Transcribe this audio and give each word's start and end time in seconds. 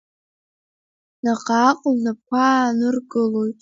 Наҟааҟ 1.23 1.81
лнапқәа 1.93 2.37
ааныркылоит. 2.47 3.57